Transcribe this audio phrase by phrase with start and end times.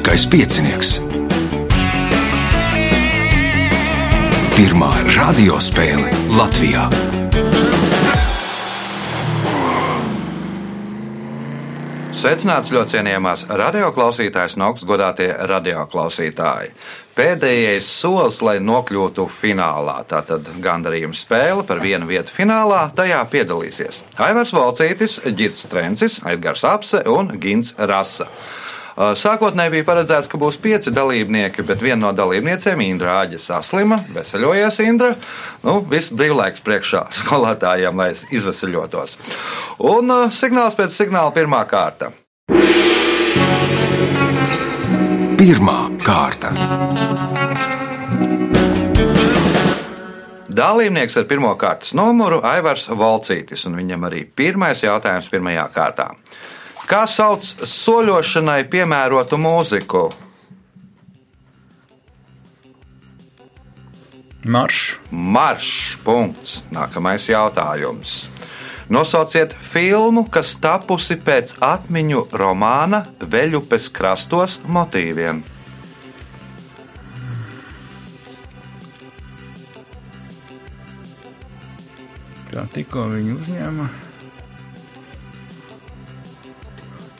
[0.00, 0.90] Olimpiskais piecinieks.
[4.56, 6.08] Pirmā radiospēle
[6.38, 6.86] Latvijā.
[12.16, 16.72] Sveicināts ļoti cienījamās radioklausītājas un augstgadātie radioklausītāji.
[17.20, 19.98] Pēdējais solis, lai nokļūtu finālā.
[20.08, 22.86] Tātad gandarījuma spēle par vienu vietu finālā.
[22.96, 28.30] Tajā piedalīsies Aivars Valcītis, Girts Trencis, Edgars Apse un Gins Rasa.
[29.00, 33.96] Uh, Sākotnēji bija paredzēts, ka būs pieci dalībnieki, bet viena no dalībniecēm, Indra Āģa, saslima.
[34.12, 35.14] Veseļojies, Indra.
[35.64, 39.16] Nu, viss brīvlaiks priekšā skolotājiem, lai izveseļotos.
[39.88, 42.12] Un uh, signāls pēc signāla pirmā kārta.
[45.40, 46.52] Pirmā kārta.
[50.60, 56.10] Dalībnieks ar pirmā kārtas numuru Aivars Valcītis, un viņam arī pirmais jautājums pirmajā kārtā.
[56.90, 60.08] Kā sauc soļošanai piemērotu mūziku?
[64.42, 64.98] Marš.
[65.14, 65.68] Marš.
[66.02, 66.64] Punkts.
[66.74, 68.24] Nākamais jautājums.
[68.90, 75.44] Nosauciet filmu, kas tapusi pēc atmiņu romāna Veļupes krastos motīviem.
[82.50, 83.92] Kā tikko viņi uzņēma.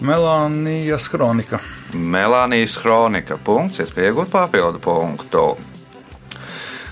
[0.00, 1.58] Melānijas kronika.
[1.92, 3.36] Melānijas kronika.
[3.44, 5.42] Punkts, es pieņemu papildu punktu.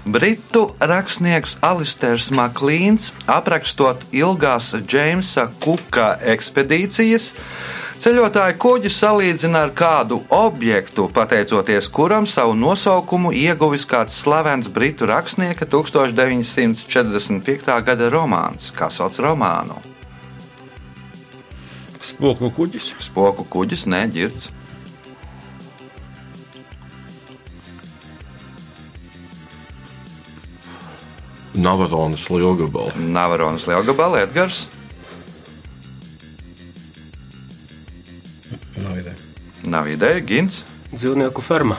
[0.08, 7.32] Britu rakstnieks Alisters Maklīns, aprakstot ilgās Džeimsa Kuka ekspedīcijas,
[8.00, 15.64] ceļotāju kuģi salīdzina ar kādu objektu, pateicoties kuram savu nosaukumu ieguvis kāds slavens britu rakstnieka
[15.64, 17.82] 1945.
[17.84, 18.72] gada romāns.
[18.72, 19.97] Kā sauc romānu?
[22.08, 22.94] Spoku kuģis.
[23.02, 24.48] Spoku kuģis, neģirds.
[31.58, 32.94] Navaronas lielgabala.
[32.96, 34.68] Navaronas lielgabala, Edgars.
[38.78, 39.16] Nav ideja.
[39.66, 40.62] Nav ideja, Gins.
[40.94, 41.76] Dzīvnieku ferma.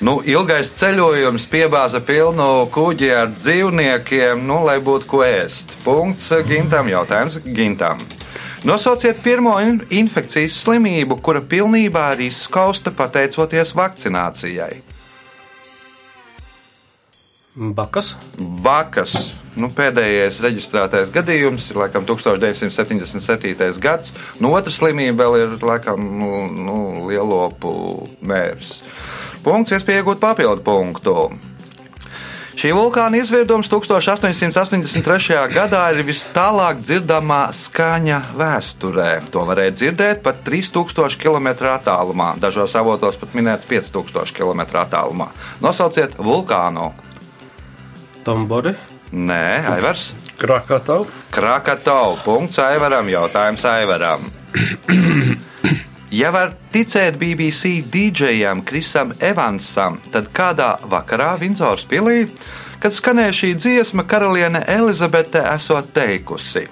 [0.00, 5.74] Nu, ilgais ceļojums piebāza pilnu kuģi ar dzīvniekiem, nu, lai būtu ko ēst.
[5.84, 8.04] Punkts Gintam, jautājums Gintam.
[8.66, 14.80] Nosauciet pirmo in infekcijas slimību, kura pilnībā ir izskausta pateicoties vakcinācijai.
[17.54, 18.08] Bakas.
[18.66, 19.14] Bakas.
[19.54, 23.78] Nu, pēdējais reģistrētais gadījums ir laikam 1977.
[23.78, 24.16] gads.
[24.42, 27.70] Nu, otra slimība vēl ir laikam nu, nu, lielopu
[28.26, 28.80] mērs.
[29.46, 31.30] Punkts, iespēja iegūt papildu punktu.
[32.56, 35.34] Šī vulkāna izvirdums 1883.
[35.52, 39.10] gadā ir vis tālāk dzirdamā skaņa vēsturē.
[39.34, 45.28] To varēja dzirdēt pat 3000 km attālumā, dažos avotos pat minēts 5000 km attālumā.
[45.60, 46.94] Nosauciet vulkānu!
[48.24, 48.72] Tombori.
[49.12, 50.14] Nē, Aivars.
[50.40, 51.04] Krakatau.
[51.36, 52.16] Krakatau.
[52.24, 53.12] Punkts Aivaram.
[53.12, 54.32] Jautājums Aivaram.
[56.16, 62.30] Ja var ticēt BBC DJam Krisam Evansam, tad kādā vakarā Vindzors pilī,
[62.80, 66.62] kad skanēja šī dziesma, karaliene Elizabete esot teikusi: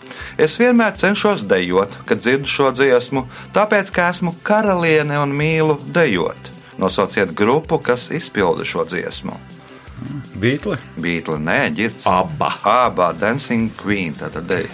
[0.41, 6.49] Es vienmēr cenšos dejot, kad dzirdu šo dziesmu, tāpēc, ka esmu karaliene un mīlu dejot.
[6.81, 9.37] Nosauciet grupu, kas izpilda šo dziesmu.
[10.41, 10.81] Beatles.
[10.97, 12.09] Beatles, nē, ģirts.
[12.09, 12.55] Abba.
[12.65, 14.72] Abā Dancing Queen, tātad dej-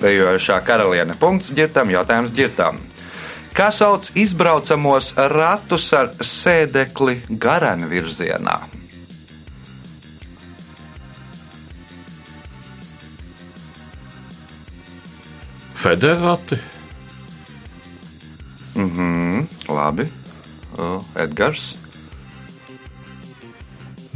[0.00, 1.14] dejošā karaliene.
[1.20, 2.80] Punkts ģirtam, jautājums ģirtam.
[3.56, 8.56] Kā sauc izbraucamos ratus ar sēdekli garām virzienā?
[15.86, 16.58] Federāti.
[18.76, 20.04] Mhm, labi.
[20.76, 21.70] O, Edgars,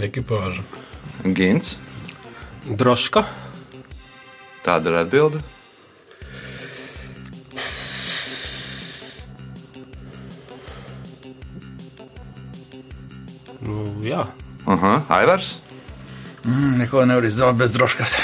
[0.00, 0.62] Ekipāža.
[1.36, 1.78] Gins.
[2.64, 3.24] Droška.
[4.64, 5.40] Tāda ir atbilde.
[14.70, 14.78] Jā.
[14.78, 15.58] Aha, Aivars.
[16.44, 18.16] Mm, neko nevar izdarīt bez droškas.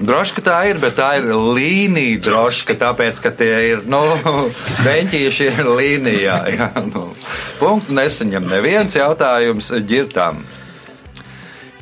[0.00, 4.00] Droši, ka tā ir, bet tā ir līnija droši, tāpēc, ka tie ir, nu,
[4.86, 6.38] beņķīši ir līnijā.
[6.58, 7.06] Jā, nu.
[7.60, 10.42] Punktu nesaņem neviens jautājums ģirtām.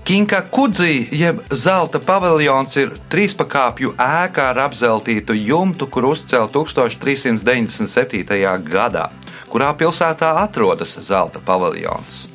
[0.02, 8.26] Kinka Kudzi, jeb zelta paviljons, ir trīspakāpju ēka ar apzeltītu jumtu, kur uzcēla 1397.
[8.66, 9.08] gadā.
[9.46, 12.31] Kurā pilsētā atrodas zelta paviljons?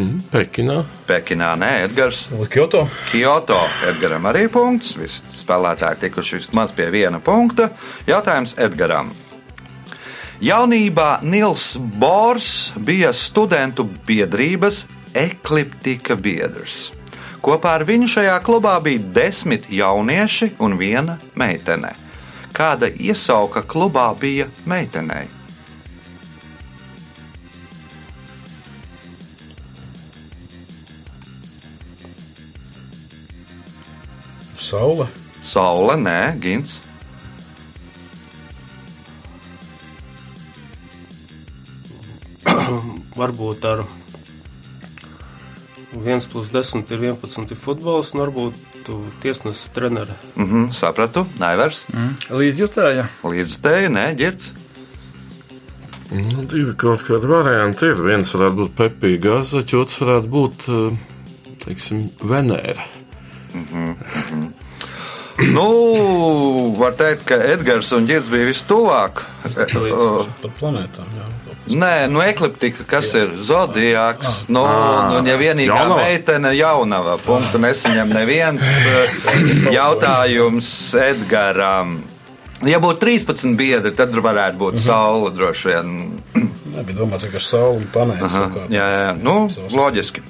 [0.00, 0.82] Mm, Pekinā.
[1.06, 2.24] Pekinā, nē, Edgars.
[2.48, 2.86] Kyoto.
[3.10, 3.58] Kyoto.
[3.90, 4.94] Edgaram arī punkts.
[4.96, 7.68] Visi spēlētāji tikuši vismaz pie viena punkta.
[8.08, 9.12] Jautājums Edgaram.
[10.40, 16.94] Jaunībā Nils Bors bija studentu biedrības ekliptika biedrs.
[17.44, 21.92] Kopā ar viņu šajā klubā bija desmit jaunieši un viena meitene.
[22.56, 25.28] Kāda iesauka klubā bija meitenei?
[34.70, 35.08] Saule.
[35.42, 36.76] Saule, nē, Gins.
[43.20, 43.82] Varbūt ar
[45.98, 48.54] 1 plus 10 ir 11 ir futbols, un varbūt
[48.86, 50.14] tu tiesnesis treneri.
[50.38, 51.82] Mhm, sapratu, Naivers.
[52.30, 53.08] Līdzjutēja.
[53.26, 54.52] Līdz teju, nē, ģirds.
[56.14, 57.98] Nu, divi kaut kādi varianti ir.
[58.06, 62.99] Viens varētu būt Pepija Gazaķa, otrs varētu būt, eh, teiksim, Venēra.
[65.40, 69.22] Nu, var teikt, ka Edgars un Girds bija vistuvāk.
[69.54, 71.14] Par planētām.
[71.16, 71.28] Jā.
[71.70, 73.24] Nē, nu, ekliptika, kas jā.
[73.24, 74.44] ir zodiāks.
[74.50, 76.00] Nu, nu, ja vienīgā Jaunava.
[76.02, 78.70] meitene jaunava, punktu nesaņem neviens
[79.78, 82.00] jautājums Edgaram.
[82.66, 85.94] Ja būtu 13 biedri, tad varētu būt saule droši vien.
[86.74, 88.66] Nebija domāts, ka saule un kaut kā.
[88.74, 90.24] jā, jā, nu, loģiski.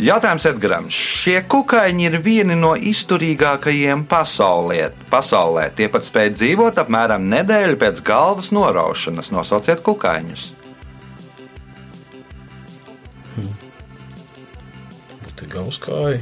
[0.00, 0.86] Jautājums Edgaram.
[0.88, 4.90] Šie kukaiņi ir vieni no izturīgākajiem pasaulē.
[5.10, 5.68] pasaulē.
[5.76, 9.30] Tie pat spēj dzīvot apmēram nedēļu pēc galvas noraušanas.
[9.30, 10.52] Nosauciet kukaiņus.
[15.22, 16.20] Būtu gauskāji.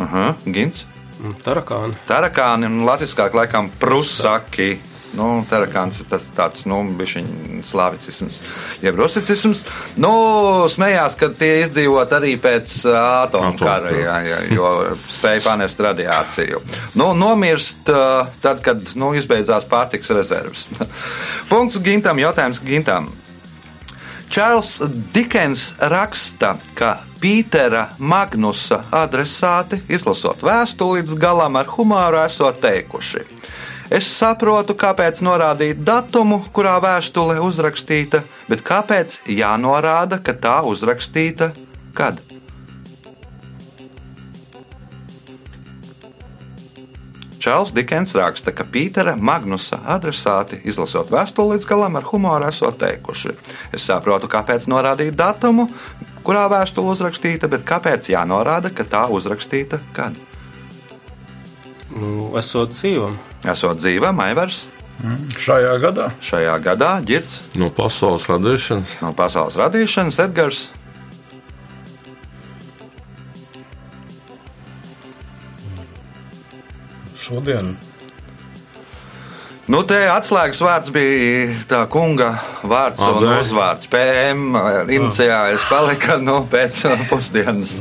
[0.00, 0.84] Aha, Gins.
[1.16, 1.96] Mm, Tarakāni.
[2.06, 4.76] Tarakāni un latviskāk laikam prusaki.
[5.16, 6.82] Nu, tarakāns ir tas tāds, nu,
[7.64, 8.40] slāvicisms,
[8.84, 9.64] jeb rusicisms.
[10.00, 10.12] Nu,
[10.72, 14.72] smējās, ka tie izdzīvot arī pēc atomkara, jā, jā, jo
[15.16, 16.60] spēja panest radiāciju.
[17.00, 20.66] Nu, nomirst tad, kad, nu, izbeidzās pārtiks rezerves.
[21.50, 23.08] Punkts Gintam, jautājums Gintam.
[24.32, 24.80] Čārls
[25.14, 33.22] Dikens raksta, ka Pītera Magnusa adresāti, izlasot vēstuli līdz galam ar humāru, esot teikuši:
[33.90, 41.52] Es saprotu, kāpēc norādīt datumu, kurā vēstule uzrakstīta, bet kāpēc jānorāda, ka tā uzrakstīta
[41.96, 42.20] kad?
[47.46, 53.36] Čārls Dikens raksta, ka Pītera Magnusa adresāti, izlasot vēstuli līdz galam, ar humoru esot teikuši:
[53.76, 55.68] Es saprotu, kāpēc norādīt datumu,
[56.26, 60.18] kurā vēstule uzrakstīta, bet kāpēc jānorāda, ka tā uzrakstīta kad?
[61.94, 63.14] Nu, esot dzīvam.
[63.46, 64.64] Esot dzīva, Maivars
[65.36, 68.96] Šajā gadā šajā gadā, Girts No pasaules radīšanas.
[69.04, 70.68] no pasaules radīšanas, Edgars.
[77.26, 77.76] šodien
[79.66, 82.28] Nu, te atslēgas vārds bija tā kunga
[82.62, 83.32] vārds un Adē.
[83.42, 83.88] uzvārds.
[83.90, 84.54] PM
[84.94, 87.80] iniciālis palika nu, pēc pusdienas.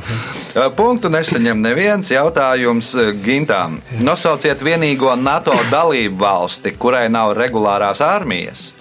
[0.78, 3.78] Punktu nesaņem neviens jautājums Gintām.
[4.02, 8.75] Nosauciet vienīgo NATO dalību valsti, kurai nav regulārās armijas.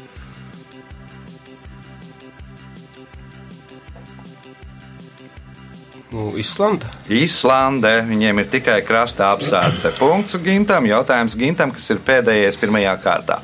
[6.41, 6.87] Islanda.
[7.11, 9.89] Īslande, viņiem ir tikai krasta apsardze.
[9.99, 13.37] Punkts Gintam, jautājums Gintam, kas ir pēdējais pirmajā kārtā.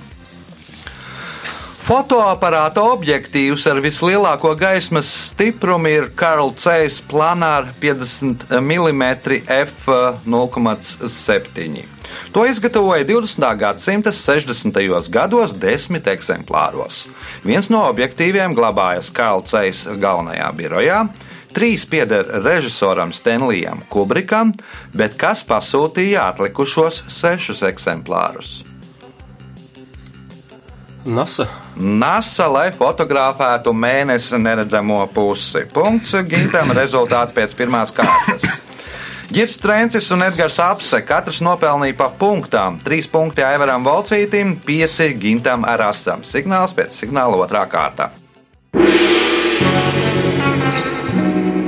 [1.80, 9.04] Fotoaparāta objektīvs ar vislielāko gaismas stiprumu ir Karl Zeiss Planāra 50 mm
[9.56, 11.84] f0,7.
[12.36, 13.56] To izgatavoja 20.
[13.58, 15.08] gadsimta 60.
[15.10, 17.08] gados desmit eksemplāros.
[17.42, 21.08] Viens no objektīviem glabājas Karl Zeiss galvenajā birojā.
[21.54, 24.52] Trīs pieder režisoram Stenlijam Kubrikam,
[24.94, 28.60] bet kas pasūtīja atlikušos sešus eksemplārus?
[31.04, 31.46] NASA.
[31.76, 35.64] NASA, lai fotografētu mēnesi neredzamo pusi.
[35.72, 38.60] Punkts Gintam rezultāti pēc pirmās kārtas.
[39.30, 42.80] Girs Trencis un Edgars Apse katrs nopelnīja pa punktām.
[42.84, 46.26] Trīs punkti Aivaram Volcītim, pieci Gintam Arasam.
[46.26, 48.10] Signāls pēc signāla otrā kārta.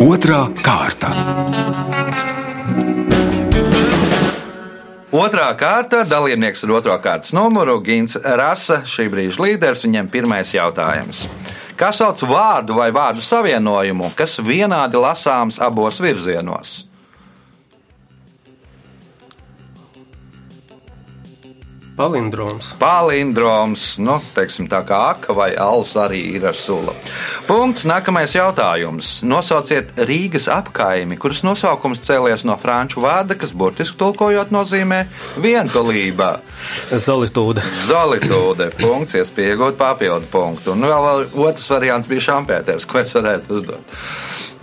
[0.02, 1.12] Otra kārta.
[5.14, 11.23] Otrā kārta dalībnieks ar otro kārtas numuru Gins Rasa, šī brīža līderis, viņam pirmais jautājums.
[11.78, 16.80] Kā sauc vārdu vai vārdu savienojumu, kas vienādi lasāms abos virzienos?
[22.02, 22.73] Palindroms.
[22.80, 26.90] Palindroms, nu, teiksim, tā kā aka vai alus arī ir ar sulu.
[27.47, 27.85] Punkts.
[27.87, 29.21] Nākamais jautājums.
[29.26, 35.04] Nosauciet Rīgas apkaimi, kuras nosaukums cēlies no franču vārda, kas burtiski tulkojot nozīmē
[35.44, 36.32] vientulība.
[36.90, 37.62] Zolitūda.
[37.87, 38.73] Zolitūde.
[38.82, 40.75] Punkts, iespēja iegūt papildu punktu.
[40.75, 43.99] Un vēl otrs variants bija Šampēters, ko es varētu uzdot.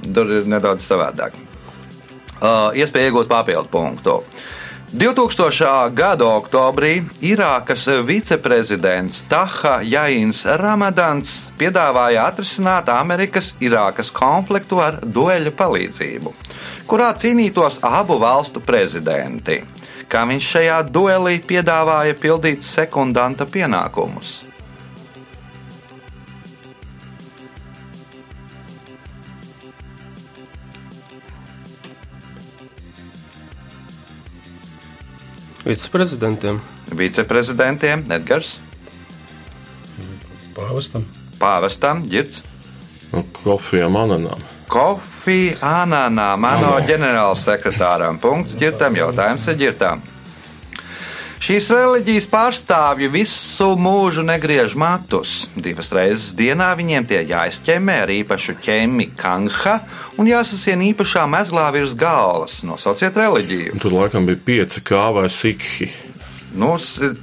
[0.03, 1.39] Tur ir nedaudz savādāk.
[2.39, 4.19] Uh, iespēja iegūt papildu punktu.
[4.93, 5.93] 2000.
[5.93, 16.33] gada oktobrī Irākas viceprezidents Taha Jains Ramadans piedāvāja atrisināt Amerikas-Irākas konfliktu ar dueļu palīdzību,
[16.89, 19.61] kurā cīnītos abu valstu prezidenti.
[20.09, 24.48] Kā viņš šajā duelī piedāvāja pildīt sekundanta pienākumus?
[35.69, 36.57] Viceprezidentiem.
[36.97, 38.57] Viceprezidentiem Edgars,
[40.59, 41.05] Pāvestam.
[41.39, 42.41] Pāvestam, Girts.
[43.11, 44.41] Nu, Kofijam Ananam.
[44.69, 48.19] Kofi Ananā, mano ģenerālsekretāram.
[48.21, 50.03] Punkts ģirtam, jautājums ir ģirtām.
[51.39, 55.45] Šīs reliģijas pārstāvji visu mūžu negriež matus.
[55.55, 59.77] Divas reizes dienā viņiem tie jāizķemmē ar īpašu ķemmi kangha
[60.19, 62.59] un jāsasien īpašā mezglā virs galvas.
[62.67, 63.79] Nosauciet reliģiju.
[63.79, 65.87] Tur laikam bija pieci kā vai sikhi.
[66.59, 66.73] Nu,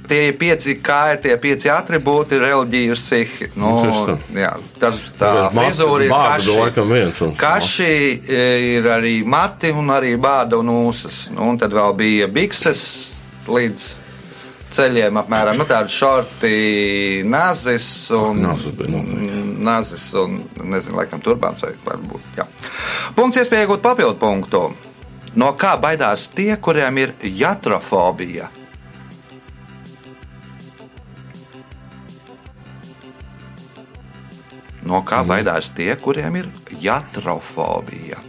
[0.07, 3.49] tie ir pieci, kā ir tie pieci attribūti, reliģija ir sihi.
[3.59, 6.57] Nu, Nu, jā, tas tā frizūra ir kaši.
[6.57, 7.21] laikam viens.
[7.21, 7.91] Un, Kaši
[8.23, 8.41] e,
[8.79, 11.27] ir arī mati un arī bāda un ūsas.
[11.35, 12.81] Nu, un tad vēl bija bikses
[13.51, 14.06] līdz
[14.73, 16.51] ceļiem apmēram nu, tādi šorti,
[17.27, 19.39] nazis un, Nazis bija noteikti.
[19.63, 22.27] nazis un nezinu, laikam turbāns vai varbūt.
[22.37, 22.47] Jā.
[23.15, 24.63] Punkts iespēja iegūt papildu punktu.
[25.37, 28.49] No kā baidās tie, kuriem ir jatrofobija?
[34.87, 36.49] No kā baidās tie, kuriem ir
[36.81, 38.21] jatrofobija?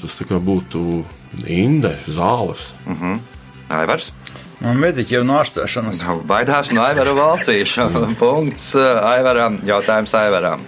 [0.00, 1.02] Tas tā kā būtu
[1.44, 2.70] inde, zāles.
[3.68, 4.12] Aivars?
[4.66, 6.02] Un mediķi jau no ārstēšanas.
[6.26, 7.86] Baidās no Aivara valcīša.
[8.22, 9.60] Punkts uh, Aivaram.
[9.66, 10.64] Jautājums Aivaram.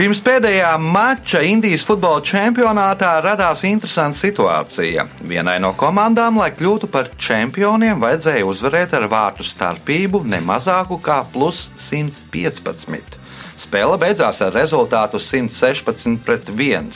[0.00, 5.04] Pirms pēdējā mača Indijas futbola čempionātā radās interesanta situācija.
[5.28, 11.18] Vienai no komandām, lai kļūtu par čempioniem, vajadzēja uzvarēt ar vārtu starpību ne mazāku kā
[11.34, 13.20] plus 115.
[13.60, 16.88] Spēle beidzās ar rezultātu 116 pret 1,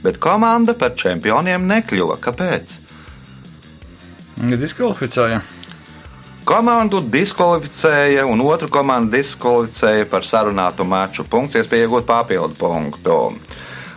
[0.00, 2.16] bet komanda par čempioniem nekļuva.
[2.24, 2.78] Kāpēc?
[4.36, 5.40] Diskvalificēja.
[6.46, 11.24] Komandu diskvalificēja, un otru komandu diskvalificēja par sarunātu maču.
[11.24, 13.16] Punkts, iespēja iegūt papildu punktu.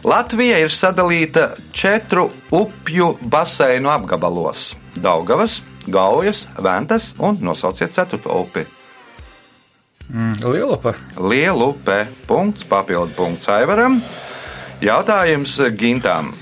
[0.08, 8.66] Latvija ir sadalīta četru upju baseinu apgabalos- Daugavas, Gaujas, Ventas un nosauciet ceturto upi.
[10.42, 10.94] Lielupa.
[11.20, 12.08] Lielupe.
[12.28, 14.02] Punkts, papildu punkts Aivaram.
[14.82, 16.34] Jautājums Gintam.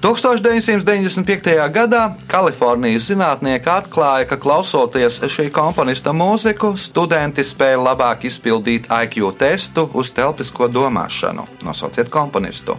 [0.00, 1.68] 1995.
[1.68, 9.84] gadā Kalifornijas zinātnieki atklāja, ka klausoties šī komponista mūziku, studenti spēja labāk izpildīt IQ testu
[9.92, 11.44] uz telpisko domāšanu.
[11.68, 12.78] Nosauciet komponistu.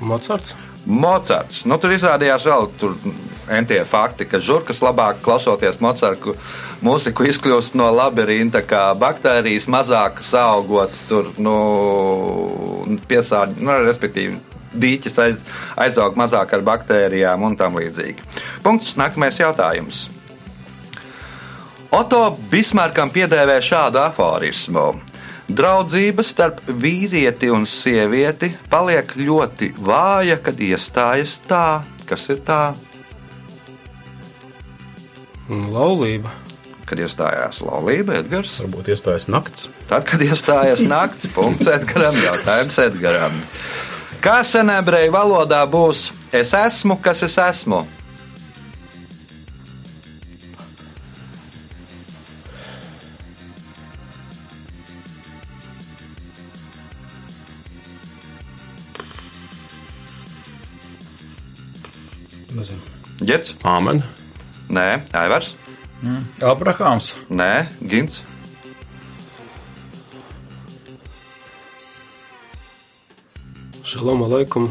[0.00, 0.56] Mocards.
[0.86, 1.62] Mocards.
[1.70, 2.98] Nu, tur izrādījās vēl tur
[3.46, 6.34] entie fakti, ka žurkas labāk klausoties Mocardu
[6.82, 11.58] mūziku izkļūst no labirinta, kā baktērijas mazāk augot, tur nu,
[13.06, 14.49] piesārņot, nu, respektīvi.
[14.70, 15.44] Dīķis aiz,
[15.80, 18.22] aizaug mazāk ar baktērijām un tam līdzīgi.
[18.62, 18.94] Punkts.
[19.00, 20.08] Nākamais jautājums.
[21.90, 24.92] Oto Bismarkam piedēvē šādu aforismu.
[25.50, 32.60] Draudzība starp vīrieti un sievieti paliek ļoti vāja, kad iestājas tā, kas ir tā,
[35.50, 36.30] Laulība.
[36.86, 38.56] kad iestājās laulība, Edgars.
[38.62, 39.68] Varbūt iestājas nakts.
[39.90, 43.36] Tad, kad iestājās nakts, punkts Edgaram, jautājums Edgaram.
[44.20, 47.78] Kā senebreju valodā būs es esmu, kas es esmu?
[63.24, 63.54] Ģets?
[63.64, 64.02] Āmen.
[64.68, 65.54] Nē, Aivars?
[66.44, 67.14] Abrahāms.
[67.32, 68.20] Nē, Gins.
[73.90, 74.68] Šalom aleikum.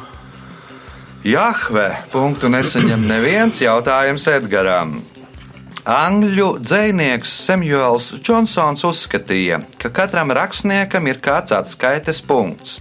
[1.28, 4.94] Jahve, punktu nesaņem neviens jautājums Edgaram.
[5.84, 12.78] Angļu dzinieks Samuels Džonsons uzskatīja, ka katram rakstniekam ir kāds atskaites punkts.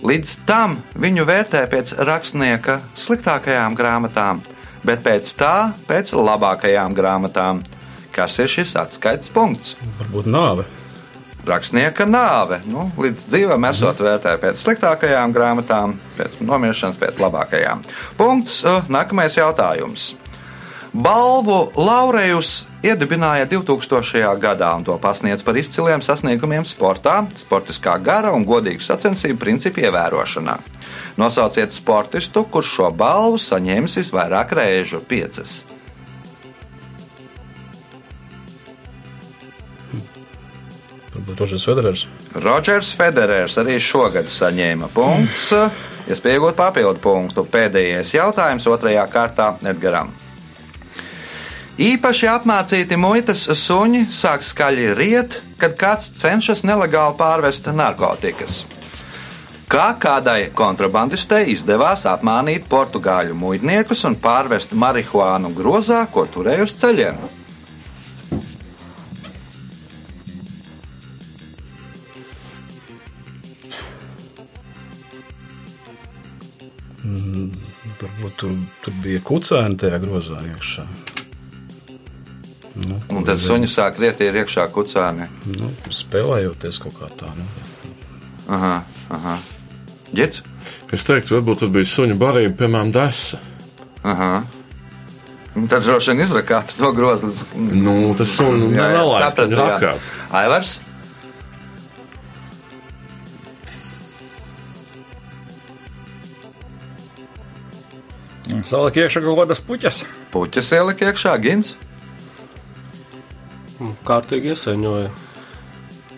[0.00, 4.40] Līdz tam viņu vērtē pēc rakstnieka sliktākajām grāmatām,
[4.88, 7.60] bet pēc tā pēc labākajām grāmatām.
[8.16, 9.76] Kas ir šis atskaites punkts?
[10.00, 10.64] Varbūt nāve.
[11.44, 12.60] Rakstnieka nāve.
[12.64, 17.82] Nu, līdz dzīvam esot vērtēta pēc sliktākajām grāmatām, pēc nomiršanas, pēc labākajām.
[18.16, 18.62] Punkts.
[18.64, 20.14] uh, Nākamais jautājums.
[20.94, 24.22] Balvu Laurējus iedibināja 2000.
[24.38, 30.54] gadā un to pasniedz par izciliem sasniegumiem sportā, sportiskā gara un godīgu sacensību principu ievērošanā.
[31.18, 35.64] Nosauciet sportistu, kurš šo balvu saņēmis visvairāk reižu- piecas.
[41.14, 42.04] Varbūt Rožers Federers.
[42.42, 45.52] Rodžers Federers arī šogad saņēma punkts.
[46.10, 47.46] Iespējot papildu punktu.
[47.48, 50.10] Pēdējais jautājums otrajā kārtā Edgaram.
[51.74, 58.62] Īpaši apmācīti muitas suņi sāk skaļi riet, kad kāds cenšas nelegāli pārvest narkotikas.
[59.70, 67.18] Kā kādai kontrabandistei izdevās apmānīt portugāļu muitniekus un pārvest marihuānu grozā, ko turēja uz ceļiem?
[78.84, 80.84] Tur, bija kucēni tajā grozā iekšā.
[82.74, 85.28] Nu, Un tad suņi sāk rietīt iekšā kucēni.
[85.60, 87.30] nu, spēlējoties kaut kā tā.
[87.38, 87.44] Nu.
[88.50, 88.74] Aha,
[89.14, 89.36] aha.
[90.14, 90.42] Ģits?
[90.94, 93.38] Es teiktu, varbūt tur bija suņu barība, piemēram, desa.
[94.04, 94.44] Aha.
[95.54, 97.30] Un Tad droši vien izrakāt to grozu.
[97.54, 100.08] Nu, tas suņu nelaist, sapratu, rakāt.
[100.34, 100.80] Aivars?
[108.68, 110.02] Saliek iekšā kaut kādas puķas.
[110.34, 111.74] Puķis ielika iekšā, gins.
[114.06, 115.08] Kārtīgi iesaņoja.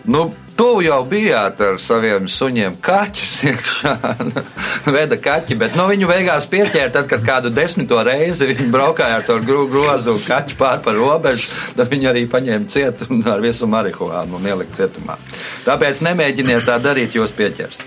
[0.07, 0.21] Nu,
[0.55, 3.93] tu jau bijāt ar saviem suņiem kaķus iekšā.
[4.95, 9.25] Veda kaķi, bet nu, viņu beigās pieķēra tad, kad kādu desmito reizi viņi braukāja ar
[9.27, 11.51] to gro- grozu un kaķu pār par robežu.
[11.75, 15.17] Tad viņi arī paņēma cietu ar visu marihuānu un ielika cietumā.
[15.67, 17.83] Tāpēc nemēģiniet tā darīt, jūs pieķers.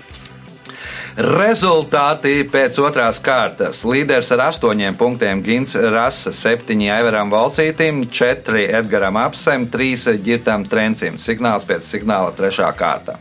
[1.17, 3.81] Rezultāti pēc otrās kārtas.
[3.83, 11.19] Līderis ar astoņiem punktiem Gins Rasa, septiņi Aivaram Valcītim, četri Edgaram Apsem, trīs Girtam Trencim.
[11.19, 13.19] Signāls pēc signāla trešā kārta.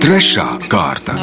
[0.00, 1.18] Trešā kārta.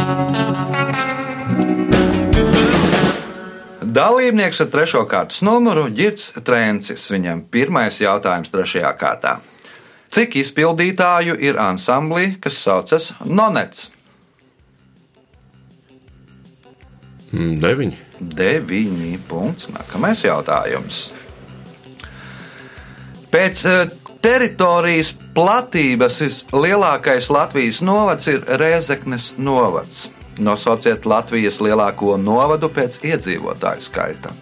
[3.97, 7.07] Dalībnieks ar trešo kārtas numuru Girts Trencis.
[7.15, 9.39] Viņam pirmais jautājums trešajā kārtā.
[10.13, 13.89] Cik izpildītāju ir ansamblī, kas saucas Nonets?
[17.33, 17.97] Mm, Deviņi.
[18.17, 19.67] Deviņi punkts.
[19.75, 21.09] Nākamais jautājums.
[23.33, 23.91] Pēc eh,
[24.23, 30.07] teritorijas platības vislielākais Latvijas novads ir Rēzeknes novads.
[30.39, 34.33] Nosauciet Latvijas lielāko novadu pēc iedzīvotāju skaita.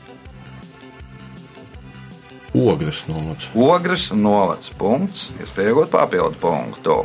[2.56, 3.50] Ogres nomads.
[3.56, 4.72] Ogres novads.
[4.80, 5.32] Punkts.
[5.44, 7.02] Iespējot papildu punktu.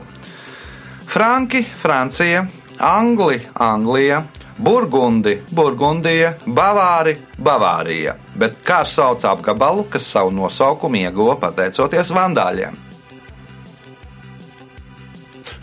[1.11, 2.45] Franki, Francija,
[2.79, 4.23] Angli, Anglija,
[4.63, 8.15] Burgundi, Burgundija, Bavāri, Bavārija.
[8.39, 12.79] Bet kā sauc apgabalu, kas savu nosaukumu ieguva pateicoties vandāļiem?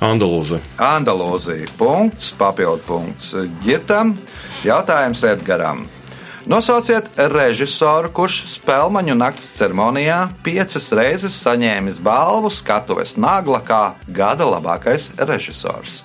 [0.03, 0.59] Andalūze.
[0.83, 1.71] Andalūzija.
[1.77, 3.31] Punkts, papildu punkts
[3.63, 4.17] Girtam.
[4.65, 5.87] Jautājums Edgaram.
[6.47, 15.09] Nosauciet režisoru, kurš Spēlmaņu nakts ceremonijā piecas reizes saņēmis balvu skatuves nagla kā gada labākais
[15.27, 15.97] režisors.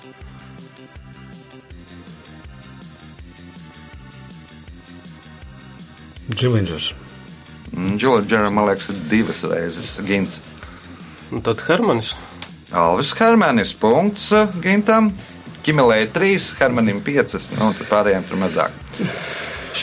[6.27, 6.89] Džilingers.
[7.95, 10.41] Džordžera, man liekas, ir divas reizes Gins.
[11.31, 12.17] Un tad Hermanis.
[12.75, 13.71] Alvis Hermanis.
[13.79, 14.27] Punkts
[14.59, 15.13] Gintam.
[15.63, 18.75] Kimelēja trīs, Hermanim piecas, nu, un tad pārējiem tur mazāk.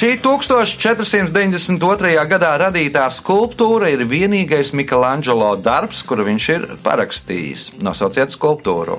[0.01, 2.13] Šī 1492.
[2.25, 7.65] gadā radītā skulptūra ir vienīgais Michelangelo darbs, kuru viņš ir parakstījis.
[7.85, 8.97] Nosauciet skulptūru.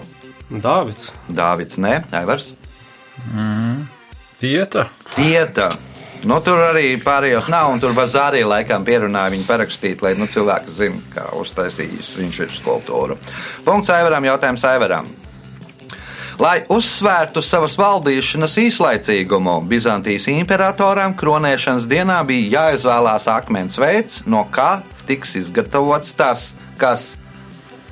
[0.51, 1.07] Dāvids.
[1.25, 2.51] Dāvids, nē, Aivars.
[4.43, 4.85] Tieta.
[5.15, 5.71] Tieta.
[6.29, 10.75] Nu, tur arī pārējos nav, un tur Vazārī laikam pierunāja viņu parakstīt, lai nu, cilvēki
[10.75, 13.17] zinātu, kā uztaisījis viņš ir skulptūra.
[13.65, 15.09] Punkts Aivaram, jautājums Aivaram.
[16.41, 24.79] Lai uzsvērtu savas valdīšanas īslaicīgumu, Bizantijas imperatoram kronēšanas dienā bija jāizvēlās akmens veids, no kā
[25.05, 26.47] tiks izgatavots tas,
[26.81, 27.11] kas,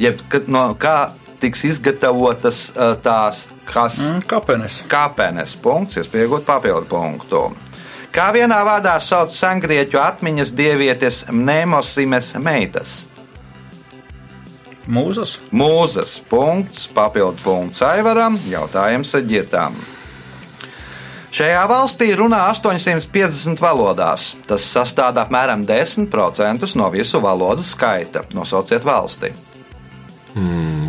[0.01, 1.12] jeb no kā
[1.43, 2.71] tiks izgatavotas
[3.05, 4.79] tās, kas Mm, kapenes.
[4.89, 7.43] kāpenes punkts, iespējot papildu punktu.
[8.12, 13.03] Kā vienā vārdā sauc sengrieķu atmiņas dievietes Mnemosimes meitas?
[14.89, 15.36] Mūzas.
[15.54, 19.75] Mūzes punkts, papildu punkts Aivaram, jautājums ģirtām.
[21.30, 24.32] Šajā valstī runā 850 valodās.
[24.49, 28.23] Tas sastāv apmēram 10% no visu valodu skaita.
[28.34, 29.30] Nosauciet valsti.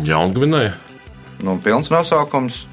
[0.07, 0.73] Jaungvinēja.
[1.45, 2.63] Nu, pilns nosaukums.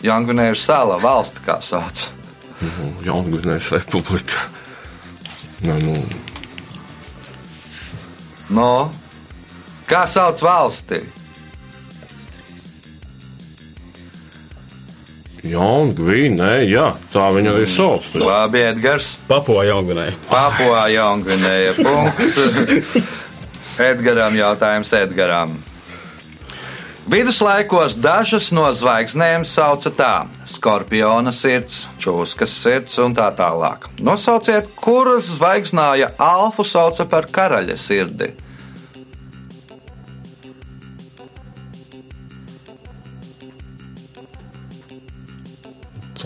[0.00, 2.06] Jaungvinēja ir sala, valsts, kā sauc.
[3.04, 4.48] Jaungvinējas republika.
[5.60, 6.00] Nu, nu,
[8.50, 8.90] No,
[9.90, 11.00] kā sauc valsti?
[15.50, 18.10] Jaungvinēja, jā, tā viņa arī sauc.
[18.20, 19.14] Labi, Edgars.
[19.28, 20.12] Papua Jaungvinēja.
[20.28, 21.74] Papua Jaungvinēja.
[21.80, 22.36] Punkts.
[23.90, 25.56] Edgaram jautājums Edgaram.
[27.10, 30.12] Viduslaikos dažas no zvaigznēm sauca tā:
[30.46, 33.88] skorpiona sirds, čūskas sirds un tā tālāk.
[34.04, 38.30] Nosauciet, kuras zvaigznāja alfu sauca par karaļa sirdi.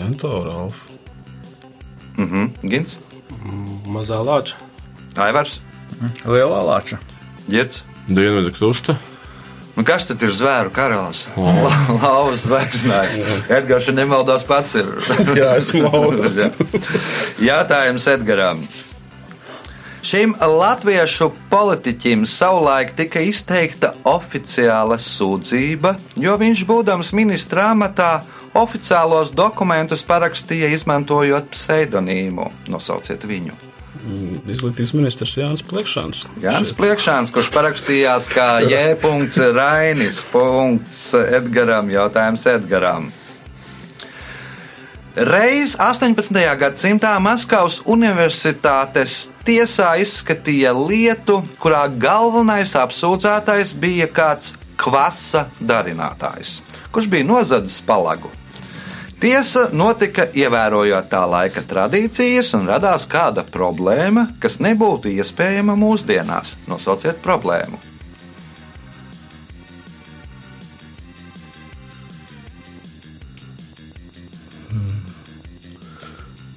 [0.05, 0.85] Centaura Alfa.
[2.17, 2.95] Mhm, Gins,
[3.89, 4.59] Mazā lāča.
[5.17, 5.59] Aivars,
[6.27, 6.99] Lielā lāča.
[7.49, 7.81] Girts.
[8.05, 8.97] Dienvidu krusta.
[9.75, 11.25] Nu, kas tad ir zvēru karalis?
[12.03, 13.17] Lauvas zvaigznājs.
[13.49, 14.91] Edgars, ja nemaldos, pats ir.
[15.39, 16.51] Jā, esmu Laura.
[17.49, 18.61] Jātājums Edgaram.
[20.05, 28.19] Šim latviešu politiķim savulaik tika izteikta oficiāla sūdzība, jo viņš, būdams ministra amatā,
[28.55, 32.49] oficiālos dokumentus parakstīja izmantojot pseidonīmu.
[32.71, 33.55] Nosauciet viņu.
[34.45, 36.25] Izglītības ministrs Jānis Plekšāns.
[36.43, 38.95] Jānis Pliekšāns, kurš parakstījās kā J.
[39.55, 40.21] Rainis.
[41.25, 43.09] Edgaram, jautājums Edgaram.
[45.15, 46.35] Reiz 18.
[46.59, 56.59] gadsimtā Maskavas Universitātes tiesā izskatīja lietu, kurā galvenais apsūdzētais bija kāds kvasa darinātājs,
[56.91, 58.27] kurš bija nozadzis palagu.
[59.19, 66.55] Tiesa notika ievērojot tā laika tradīcijas, un radās kāda problēma, kas nebūtu iespējama mūsdienās.
[66.67, 67.79] Nosauciet problēmu.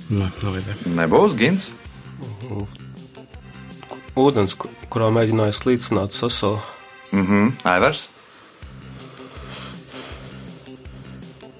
[0.09, 0.77] Nē, nav ideja.
[0.97, 1.69] Nebūs gins.
[4.19, 6.61] Ūdens, ku- kurā mēģināja slīcināt sasolu.
[7.13, 8.07] Mhm, Aivars.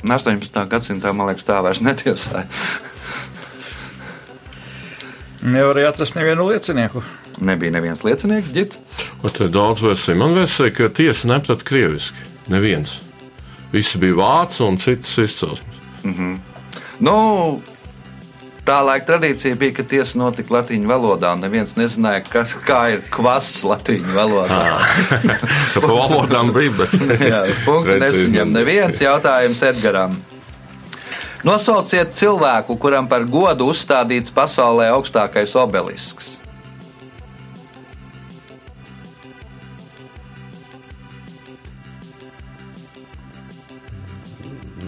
[0.05, 0.67] 18.
[0.71, 2.47] gadsimtā, man liekas, tā vairs netiesāja.
[5.49, 7.03] Nevarēja atrast nevienu liecinieku.
[7.47, 8.81] Nebija neviens liecinieks, ģits.
[9.23, 10.19] Un te ir daudz versiju.
[10.19, 12.27] Man liekas, ka tiesa neprat krieviski.
[12.51, 12.99] Neviens.
[13.73, 15.79] Visi bija vācu un citas izcelsmes.
[16.99, 17.15] Nu,
[18.69, 23.05] tā laika tradīcija bija, ka tiesa notika latviešu valodā, un neviens nezināja, kas, kā ir
[23.13, 24.65] kvass latviešu valodā.
[25.75, 26.97] Tā pa valodām bija, bet
[27.31, 30.19] Jā, punktu nesaņem neviens jautājums Edgaram.
[31.47, 36.35] Nosauciet cilvēku, kuram par godu uzstādīts pasaulē augstākais obelisks.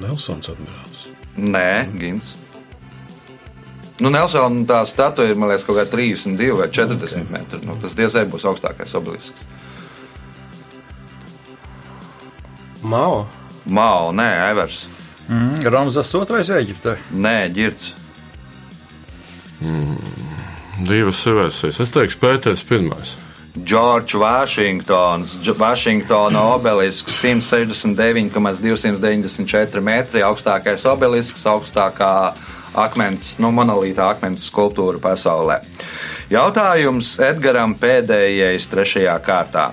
[0.01, 1.07] Nelsons admirāls.
[1.39, 2.35] Nē, Gins.
[4.01, 7.61] Nu, Nelsona tā statuja ir, liekas, kaut kā 32 vai 40 metri.
[7.69, 9.45] Nu, tas diezgan būs augstākais obelisks.
[12.83, 13.27] Mao.
[13.69, 14.87] Mao, nē, Evers.
[15.29, 16.97] Mm, Ramzas otrais Eģiptē.
[17.13, 17.93] Nē, ģirds.
[20.89, 21.81] divas ir versijas.
[21.85, 23.11] Es teikšu, Pēters pirmais.
[23.59, 32.33] Džordžs Vašingtons, Vašingtona obelisks 169,294 metri, augstākais obelisks, augstākā
[32.75, 35.61] akmens, nu, monolīta akmens skulptūra pasaulē.
[36.31, 39.71] Jautājums Edgaram pēdējais, trešajā kārtā.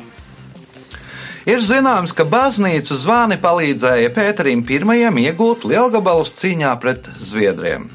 [1.48, 7.88] Ir zināms, ka baznīcu zvani palīdzēja Pēterim I iegūt lielgabalus cīņā pret Zviedriem.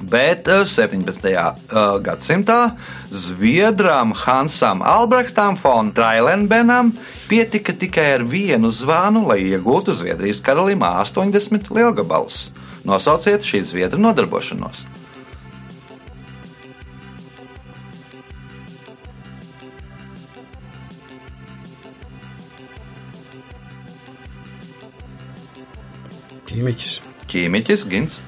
[0.00, 1.28] Bet eh, 17.
[1.30, 1.54] eh,
[2.02, 2.74] gadsimtā
[3.10, 6.92] Zviedram Hansam Albrechtam von Trailenbenam
[7.28, 12.50] pietika tikai ar vienu zvanu, lai iegūtu Zviedrijas karalim 80 lielgabalus.
[12.84, 14.84] Nosauciet šī zviedra nodarbošanos.
[26.54, 26.92] Ķīmiķis.
[27.32, 28.20] Ķīmiķis, Gins.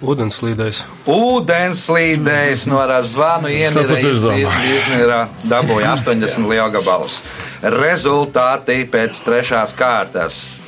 [0.00, 0.82] Ūdenslīdējs.
[1.12, 7.20] Ūdenslīdējs no ar zvanu ienīra dabūja 80 lielgabalus.
[7.62, 10.59] Rezultāti pēc trešās kārtas.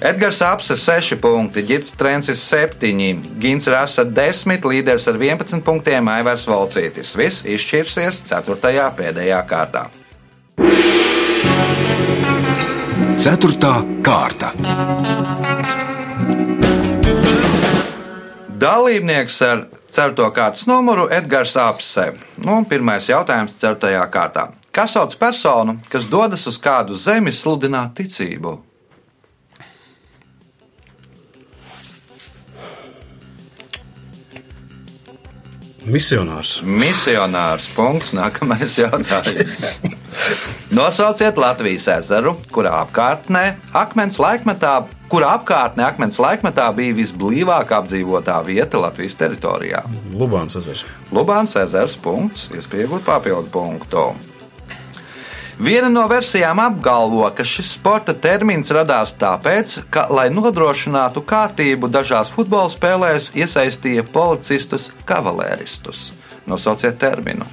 [0.00, 6.48] Edgars Apse 6 punkti, Girts Trencis 7, Gins Rasa 10, līderis ar 11 punktiem, Aivars
[6.50, 7.14] Volcītis.
[7.16, 8.90] Viss izšķirsies 4.
[8.98, 9.86] pēdējā kārtā.
[13.14, 14.50] Ceturtā kārta.
[18.64, 22.10] Dalībnieks ar certo kārtas numuru Edgars Apse.
[22.42, 24.48] Nu, pirmais jautājums certajā kārtā.
[24.74, 28.58] Kā sauc personu, kas dodas uz kādu zemi sludināt ticību?
[35.84, 36.62] Misionārs.
[36.64, 37.66] Misionārs.
[37.76, 38.14] Punkts.
[38.16, 39.58] Nākamais jautājums.
[40.76, 43.44] Nosauciet Latvijas ezeru, kurā apkārtnē
[43.76, 44.74] akmens laikmetā,
[45.12, 49.84] kura apkārtnē akmens laikmetā bija visblīvāk apdzīvotā vieta Latvijas teritorijā.
[50.16, 50.86] Lubāns ezers.
[51.12, 51.98] Lubāns ezers.
[52.00, 52.48] Punkts.
[52.56, 54.08] Iespējams, papildu punktu.
[55.54, 62.32] Viena no versijām apgalvo, ka šis sporta termins radās tāpēc, ka, lai nodrošinātu kārtību dažās
[62.34, 66.10] futbola spēlēs, iesaistīja policistus kavalēristus.
[66.50, 67.46] Nosauciet terminu.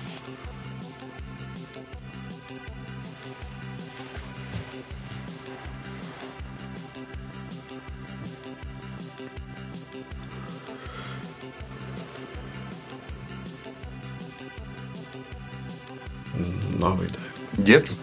[16.82, 17.21] Nav ideja.
[17.66, 17.96] Girds,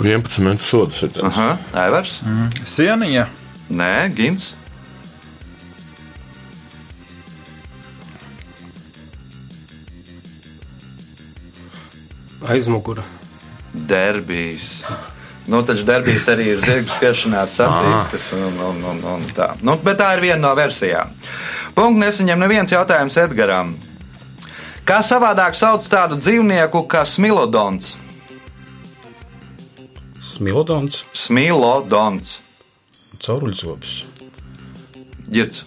[0.00, 1.12] 11 minūtes sodas ir.
[1.24, 2.18] Aha, Aivars,
[2.68, 3.26] Sieniņa.
[3.70, 4.54] Nē, Gins,
[12.50, 13.02] Aizmugura.
[13.72, 14.82] Derbijs.
[15.46, 18.30] Nu, taču derbijas arī ir zirga skriešanā ar sacīkstes.
[18.38, 19.52] Un, un, un, un tā.
[19.66, 21.12] Nu, bet tā ir viena no versijām.
[21.76, 23.74] Punkts nesaņem neviens jautājums Edgaram.
[24.90, 27.92] Kā savādāk sauc tādu dzīvnieku kā smilodons?
[30.18, 32.32] Smilodons, Smilodons.
[33.22, 33.92] cauruļzobs,
[35.30, 35.62] Girds,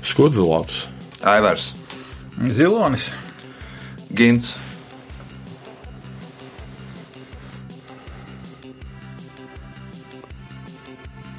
[0.00, 0.86] Skudzelāts.
[1.20, 1.74] Aivars,
[2.48, 3.10] Zilonis.
[4.16, 4.54] Gins,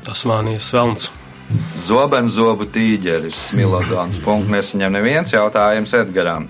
[0.05, 1.09] Tasmānijas velns.
[1.81, 4.19] Zobenzobu tīģeris, Smilodons.
[4.21, 6.45] Punkts nesaņem neviens jautājums Edgaram.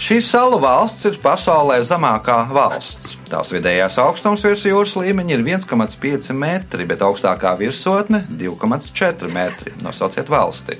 [0.00, 3.14] Šī salu valsts ir pasaulē zemākā valsts.
[3.30, 9.72] Tās vidējais augstums virs jūras līmeņa ir 1,5 metri, bet augstākā virsotne- 2,4 metri.
[9.82, 10.78] Nosauciet valsti.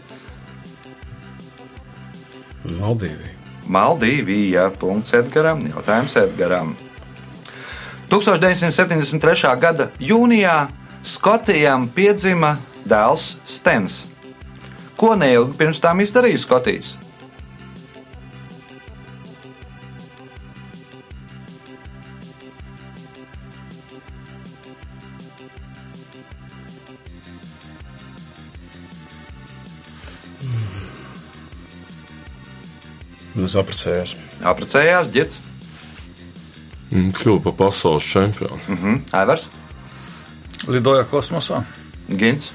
[2.64, 3.34] Maldīvija.
[3.68, 4.70] Maldīvija.
[4.78, 5.60] Punkts Edgaram.
[5.60, 6.76] Jautājums Edgaram.
[8.08, 9.56] 1973.
[9.60, 10.68] gada jūnijā
[11.04, 12.56] Skotijam piedzima
[12.88, 14.04] dēls Stens.
[14.96, 16.94] Ko neilgi pirms tam izdarīja Skotijas?
[33.44, 34.14] Es apprecējos.
[34.46, 35.40] Apprecējās ģits,
[36.94, 38.56] Mm, Kļuva par pasaules čempionu.
[38.68, 39.00] mhm.
[39.12, 39.48] Aivars,
[40.68, 41.64] Lidoja kosmosā.
[42.08, 42.52] Gins.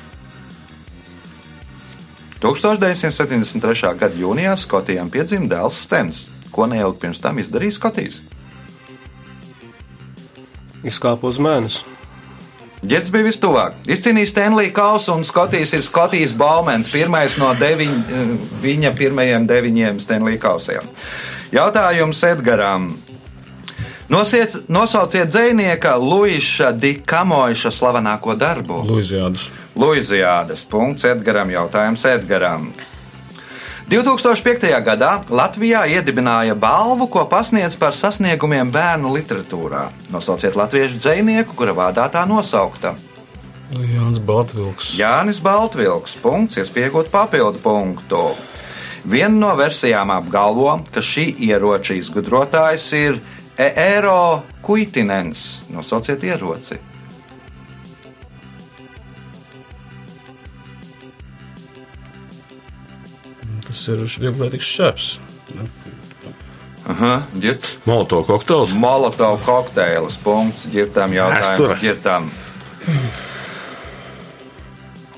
[2.39, 3.95] 1973.
[3.99, 6.27] gada jūnijā Skotijam piedzima dēls Stens.
[6.55, 8.21] Ko neilgi pirms tam izdarīja Skotijas?
[10.87, 11.83] Izkāpa uz mēnesi.
[12.79, 13.81] Ģets bija vistuvāk.
[13.91, 17.97] Izcīnījis Stanley Kausu un Skotijas ir Skotijas Baumens, pirmais no deviņ,
[18.63, 20.87] viņa pirmajiem deviņiem Stanley Kausiem.
[21.51, 22.93] Jautājums Edgaram.
[24.09, 28.81] Nosiec, nosauciet dzinieka Luisa Dikamoša slavenāko darbu.
[28.87, 29.51] Luizijādas.
[29.75, 30.63] Luizijādas.
[30.65, 31.51] Punkts Edgaram.
[31.53, 32.71] Jautājums Edgaram.
[33.89, 34.65] 2005.
[34.85, 39.87] gadā Latvijā iedibināja balvu, ko pasniedz par sasniegumiem bērnu literatūrā.
[40.09, 42.95] Nosauciet latviešu dzinieku, kura vārdā tā nosaukta.
[43.69, 44.95] Jānis Baltvilks.
[44.97, 46.17] Jānis Baltvilks.
[46.21, 48.31] Punkts, iespējot papildu punktu.
[49.05, 53.21] Viena no versijām apgalvo, ka šī ieroča izgudrotājs ir
[53.59, 55.61] Eero Kuitinens.
[55.69, 56.79] Nosauciet ieroci.
[63.67, 65.09] Tas ir vieglietīgs šķēps.
[66.89, 67.67] Aha, ģirt.
[67.85, 68.71] Moloto kokteils.
[68.73, 70.17] Molotov kokteils.
[70.23, 72.31] Punkts, ģirtām jautājums ģirtām.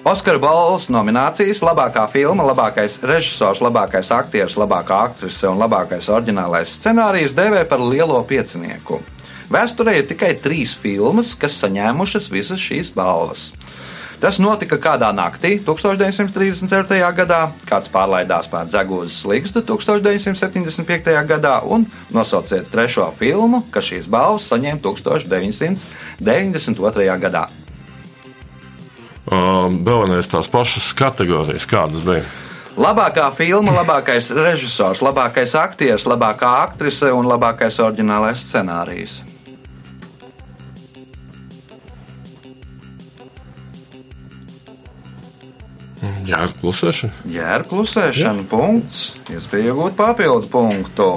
[0.01, 7.37] Oskara balvas nominācijas- labākā filma, labākais režisors, labākais aktieris, labākā aktrise un labākais oriģinālais scenārijs
[7.37, 8.99] devē par lielo piecinieku.
[9.51, 13.53] Vēsturē ir tikai trīs filmas, kas saņēmušas visas šīs balvas.
[14.19, 17.13] Tas notika kādā naktī, 1937.
[17.13, 21.25] gadā, kāds pārlaidās pār Zegūzes līgstu 1975.
[21.27, 27.19] gadā, un nosauciet trešo filmu, kas šīs balvas saņēma 1992.
[27.19, 27.49] gadā.
[29.31, 32.25] Um, Vēlamies tās pašas kategorijas, kādas bija.
[32.75, 39.21] Labākā filma, labākais režisors, labākais aktieris, labākā aktrise un labākais oriģinālais scenārijs.
[46.01, 47.31] Mm, jā, ar klusēšanu.
[47.31, 48.43] Jā, ar klusēšanu.
[48.43, 48.49] Jā.
[48.51, 49.01] Punkts.
[49.31, 51.09] Iespēja iegūt papildu punktu.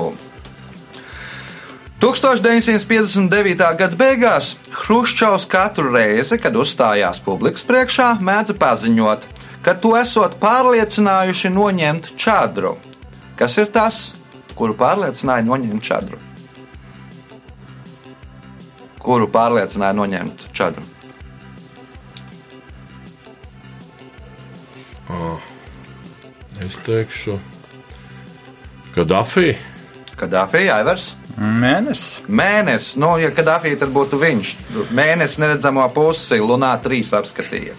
[2.05, 3.77] 1959.
[3.79, 9.25] gada beigās Hruščovs katru reizi, kad uzstājās publikas priekšā, mēdza paziņot,
[9.65, 12.75] ka to esot pārliecinājuši noņemt čadru.
[13.41, 14.03] Kas ir tas,
[14.53, 16.21] kuru pārliecināja noņemt čadru?
[19.01, 20.85] Kuru pārliecināja noņemt čadru?
[26.61, 27.41] Es teikšu,
[28.93, 29.57] ka Dafija.
[30.15, 31.15] Kadāfija, Aivars.
[31.35, 32.21] Mēnesis.
[32.31, 34.51] Mēnesis, nu, ja Kadāfija tad būtu viņš.
[34.95, 37.75] Mēnesis neredzamo pusi, Lunā 3 apskatīja.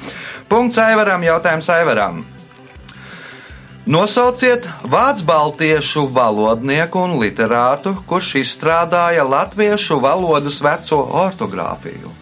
[0.52, 2.26] Punkts Aivaram, jautājums Aivaram.
[3.86, 12.13] Nosauciet vācu baltiešu valodnieku un literātu, kurš izstrādāja latviešu valodas veco ortogrāfiju.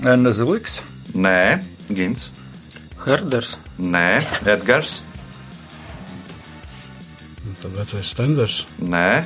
[0.00, 0.80] Ernsts Liks.
[1.14, 2.28] Nē, Gins,
[3.02, 5.00] Herders, nē, Edgars,
[7.60, 8.62] Tad vecais stenders.
[8.80, 9.24] nē,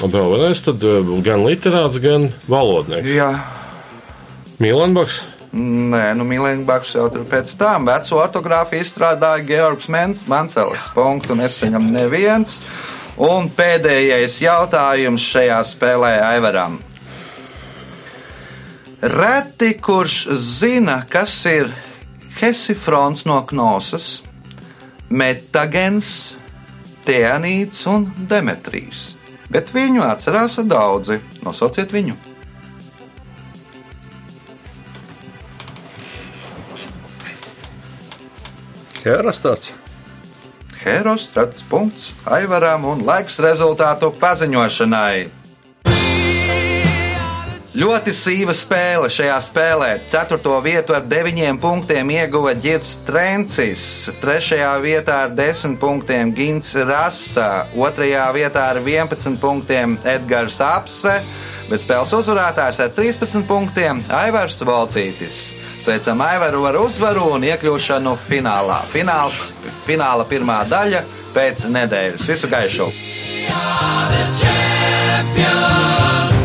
[0.00, 3.10] Un vēl vienreiz, tad eh, gan literāts, gan valodnieks.
[3.12, 3.34] Jā,
[4.62, 5.18] Mīlenbaks.
[5.50, 10.86] Nē, nu Mīlēnbaks jau tur pēc tam veco ortogrāfiju izstrādāja Georgs Mens, Mansels.
[10.94, 12.60] Punktu nesaņem neviens.
[13.20, 16.78] Un pēdējais jautājums šajā spēlē Aivaram.
[19.00, 21.72] Reti, kurš zina, kas ir
[22.40, 24.22] hesifrons no knosas,
[25.10, 26.34] metagens,
[27.06, 29.14] teanīts un demetrīs.
[29.50, 31.18] Bet viņu atcerās daudzi.
[31.44, 32.16] Nosauciet viņu!
[39.00, 39.72] Herostats.
[40.80, 45.39] Heros strats punkts Aivaram un laiks rezultātu paziņošanai.
[47.70, 49.90] Ļoti sīva spēle šajā spēlē.
[50.10, 53.84] Ceturto vietu ar deviņiem punktiem ieguva Girts Trencis,
[54.22, 61.20] trešajā vietā ar desmit punktiem Gins Rasa, otrajā vietā ar 11 punktiem Edgars Apse,
[61.70, 65.40] bet spēles uzvarētājs ar 13 punktiem Aivars Valcītis.
[65.80, 68.82] Sveicam Aivaru ar uzvaru un iekļūšanu finālā.
[68.90, 69.52] Fināls,
[69.86, 71.06] fināla pirmā daļa
[71.36, 72.26] pēc nedēļas.
[72.26, 72.90] Visu gaišu!
[73.50, 76.39] are the champions.